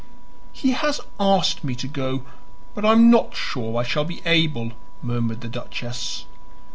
"He 0.51 0.71
has 0.71 0.99
asked 1.19 1.63
me 1.63 1.75
to 1.75 1.87
go, 1.87 2.23
but 2.73 2.83
I 2.83 2.93
am 2.93 3.11
not 3.11 3.35
sure 3.35 3.79
I 3.79 3.83
shall 3.83 4.03
be 4.03 4.23
able," 4.25 4.71
murmured 5.03 5.41
the 5.41 5.47
duchess. 5.47 6.25